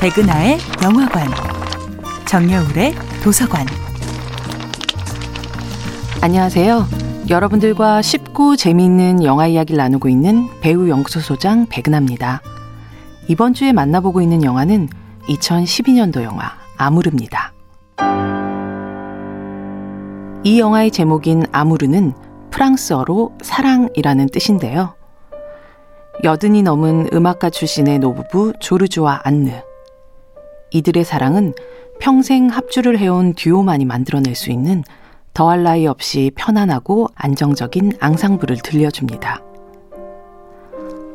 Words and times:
백은하의 0.00 0.56
영화관, 0.82 1.28
정여울의 2.26 2.94
도서관. 3.22 3.66
안녕하세요. 6.22 6.86
여러분들과 7.28 8.00
쉽고 8.00 8.56
재미있는 8.56 9.22
영화 9.24 9.46
이야기를 9.46 9.76
나누고 9.76 10.08
있는 10.08 10.48
배우 10.62 10.88
연구소소장 10.88 11.66
백은하입니다. 11.66 12.40
이번 13.28 13.52
주에 13.52 13.74
만나보고 13.74 14.22
있는 14.22 14.42
영화는 14.42 14.88
2012년도 15.28 16.22
영화 16.22 16.52
아무르입니다. 16.78 17.52
이 20.44 20.58
영화의 20.58 20.92
제목인 20.92 21.44
아무르는 21.52 22.14
프랑스어로 22.50 23.36
사랑이라는 23.42 24.30
뜻인데요. 24.30 24.94
여든이 26.24 26.62
넘은 26.62 27.10
음악가 27.12 27.50
출신의 27.50 27.98
노부부 27.98 28.54
조르주와 28.60 29.20
안느. 29.24 29.69
이들의 30.72 31.04
사랑은 31.04 31.54
평생 32.00 32.48
합주를 32.48 32.98
해온 32.98 33.34
듀오만이 33.34 33.84
만들어낼 33.84 34.34
수 34.34 34.50
있는 34.50 34.82
더할 35.34 35.62
나위 35.62 35.86
없이 35.86 36.30
편안하고 36.34 37.08
안정적인 37.14 37.92
앙상블을 38.00 38.58
들려줍니다. 38.62 39.40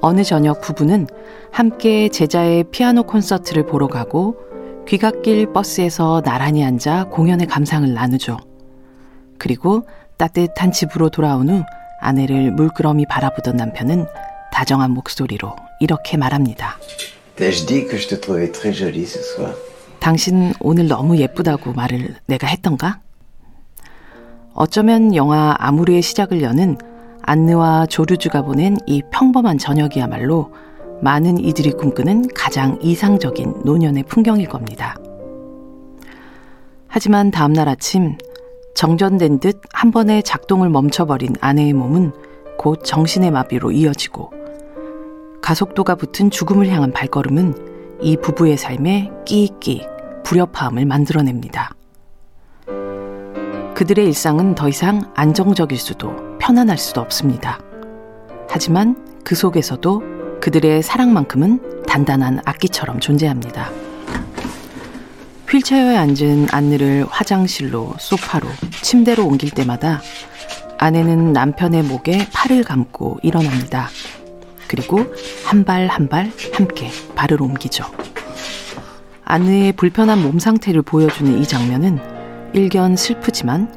어느 0.00 0.22
저녁 0.22 0.60
부부는 0.60 1.06
함께 1.50 2.08
제자의 2.08 2.64
피아노 2.70 3.02
콘서트를 3.04 3.66
보러 3.66 3.88
가고 3.88 4.36
귀갓길 4.86 5.52
버스에서 5.52 6.22
나란히 6.22 6.64
앉아 6.64 7.06
공연의 7.10 7.46
감상을 7.46 7.92
나누죠. 7.92 8.36
그리고 9.38 9.82
따뜻한 10.16 10.72
집으로 10.72 11.08
돌아온 11.08 11.48
후 11.48 11.62
아내를 12.00 12.52
물끄러미 12.52 13.06
바라보던 13.06 13.56
남편은 13.56 14.06
다정한 14.52 14.92
목소리로 14.92 15.56
이렇게 15.80 16.16
말합니다. 16.16 16.78
당신 20.00 20.52
오늘 20.60 20.88
너무 20.88 21.16
예쁘다고 21.18 21.72
말을 21.72 22.16
내가 22.26 22.46
했던가? 22.46 23.00
어쩌면 24.54 25.14
영화 25.14 25.54
아무르의 25.58 26.00
시작을 26.02 26.42
여는 26.42 26.78
안느와 27.22 27.86
조르주가 27.86 28.42
보낸 28.42 28.76
이 28.86 29.02
평범한 29.12 29.58
저녁이야말로 29.58 30.52
많은 31.02 31.38
이들이 31.38 31.72
꿈꾸는 31.72 32.28
가장 32.34 32.78
이상적인 32.80 33.62
노년의 33.64 34.04
풍경일 34.04 34.48
겁니다. 34.48 34.96
하지만 36.88 37.30
다음날 37.30 37.68
아침 37.68 38.16
정전된 38.74 39.40
듯 39.40 39.60
한 39.72 39.90
번에 39.90 40.22
작동을 40.22 40.70
멈춰버린 40.70 41.34
아내의 41.40 41.74
몸은 41.74 42.12
곧 42.56 42.82
정신의 42.82 43.30
마비로 43.30 43.72
이어지고 43.72 44.32
가속도가 45.46 45.94
붙은 45.94 46.32
죽음을 46.32 46.68
향한 46.70 46.90
발걸음은 46.90 48.00
이 48.02 48.16
부부의 48.16 48.56
삶에 48.56 49.12
끼익끼익 49.26 49.86
불협화음을 50.24 50.84
만들어냅니다. 50.86 51.70
그들의 53.76 54.06
일상은 54.06 54.56
더 54.56 54.68
이상 54.68 55.12
안정적일 55.14 55.78
수도 55.78 56.16
편안할 56.40 56.78
수도 56.78 57.00
없습니다. 57.00 57.60
하지만 58.50 58.96
그 59.22 59.36
속에서도 59.36 60.40
그들의 60.40 60.82
사랑만큼은 60.82 61.84
단단한 61.86 62.40
악기처럼 62.44 62.98
존재합니다. 62.98 63.70
휠체어에 65.48 65.96
앉은 65.96 66.48
안느를 66.50 67.06
화장실로, 67.08 67.94
소파로, 68.00 68.48
침대로 68.82 69.24
옮길 69.24 69.52
때마다 69.52 70.02
아내는 70.78 71.32
남편의 71.32 71.84
목에 71.84 72.26
팔을 72.32 72.64
감고 72.64 73.20
일어납니다. 73.22 73.90
그리고 74.68 74.98
한 75.44 75.64
발 75.64 75.88
한 75.88 76.08
발 76.08 76.30
함께 76.54 76.90
발을 77.14 77.40
옮기죠. 77.42 77.84
안느의 79.24 79.72
불편한 79.72 80.22
몸 80.22 80.38
상태를 80.38 80.82
보여주는 80.82 81.38
이 81.38 81.46
장면은 81.46 81.98
일견 82.52 82.96
슬프지만 82.96 83.74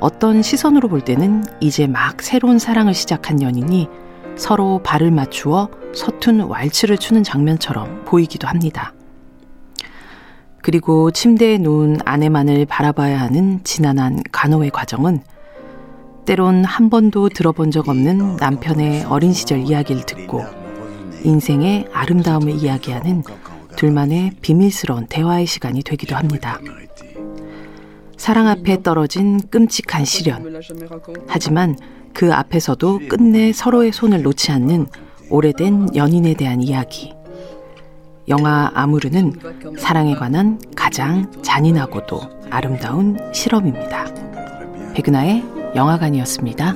어떤 0.00 0.42
시선으로 0.42 0.88
볼 0.88 1.00
때는 1.00 1.44
이제 1.60 1.86
막 1.86 2.22
새로운 2.22 2.58
사랑을 2.58 2.94
시작한 2.94 3.42
연인이 3.42 3.88
서로 4.36 4.80
발을 4.84 5.10
맞추어 5.10 5.68
서툰 5.94 6.40
왈츠를 6.42 6.98
추는 6.98 7.24
장면처럼 7.24 8.04
보이기도 8.04 8.46
합니다. 8.46 8.92
그리고 10.62 11.10
침대에 11.10 11.58
누운 11.58 11.98
아내만을 12.04 12.66
바라봐야 12.66 13.20
하는 13.20 13.60
지난한 13.64 14.22
간호의 14.32 14.70
과정은 14.70 15.22
때론 16.28 16.62
한 16.62 16.90
번도 16.90 17.30
들어본 17.30 17.70
적 17.70 17.88
없는 17.88 18.36
남편의 18.36 19.04
어린 19.04 19.32
시절 19.32 19.60
이야기를 19.60 20.04
듣고 20.04 20.44
인생의 21.24 21.88
아름다움을 21.90 22.50
이야기하는 22.50 23.22
둘만의 23.76 24.32
비밀스러운 24.42 25.06
대화의 25.06 25.46
시간이 25.46 25.82
되기도 25.82 26.16
합니다. 26.16 26.60
사랑 28.18 28.46
앞에 28.46 28.82
떨어진 28.82 29.40
끔찍한 29.48 30.04
시련. 30.04 30.60
하지만 31.28 31.78
그 32.12 32.34
앞에서도 32.34 33.08
끝내 33.08 33.54
서로의 33.54 33.90
손을 33.90 34.20
놓지 34.20 34.52
않는 34.52 34.86
오래된 35.30 35.96
연인에 35.96 36.34
대한 36.34 36.60
이야기. 36.60 37.14
영화 38.28 38.70
아무르는 38.74 39.32
사랑에 39.78 40.14
관한 40.14 40.60
가장 40.76 41.32
잔인하고도 41.40 42.20
아름다운 42.50 43.16
실험입니다. 43.32 44.04
백은하의 44.92 45.57
영화관이었습니다. 45.74 46.74